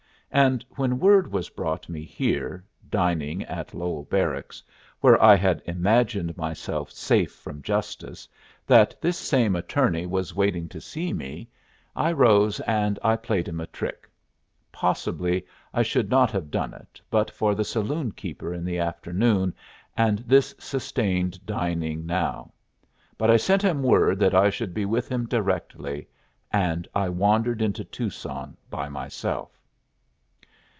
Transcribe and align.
And 0.33 0.63
when 0.77 0.97
word 1.01 1.29
was 1.29 1.49
brought 1.49 1.89
me 1.89 2.05
here, 2.05 2.63
dining 2.89 3.43
at 3.43 3.73
Lowell 3.73 4.03
Barracks, 4.05 4.63
where 5.01 5.21
I 5.21 5.35
had 5.35 5.61
imagined 5.65 6.37
myself 6.37 6.89
safe 6.89 7.33
from 7.33 7.61
justice, 7.61 8.29
that 8.65 8.95
this 9.01 9.17
same 9.17 9.57
attorney 9.57 10.05
was 10.05 10.33
waiting 10.33 10.69
to 10.69 10.79
see 10.79 11.11
me, 11.11 11.49
I 11.97 12.13
rose 12.13 12.61
and 12.61 12.97
I 13.03 13.17
played 13.17 13.45
him 13.49 13.59
a 13.59 13.67
trick. 13.67 14.09
Possibly 14.71 15.45
I 15.73 15.83
should 15.83 16.09
not 16.09 16.31
have 16.31 16.49
done 16.49 16.73
it 16.75 17.01
but 17.09 17.29
for 17.29 17.53
the 17.53 17.65
saloon 17.65 18.13
keeper 18.13 18.53
in 18.53 18.63
the 18.63 18.79
afternoon 18.79 19.53
and 19.97 20.19
this 20.19 20.55
sustained 20.57 21.45
dining 21.45 22.05
now; 22.05 22.53
but 23.17 23.29
I 23.29 23.35
sent 23.35 23.63
him 23.63 23.83
word 23.83 24.23
I 24.23 24.49
should 24.49 24.73
be 24.73 24.85
with 24.85 25.09
him 25.09 25.25
directly 25.25 26.07
and 26.53 26.87
I 26.95 27.09
wandered 27.09 27.61
into 27.61 27.83
Tucson 27.83 28.55
by 28.69 28.87
myself! 28.87 29.57